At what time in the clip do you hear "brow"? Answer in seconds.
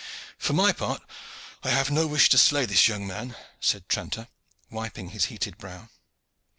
5.59-5.89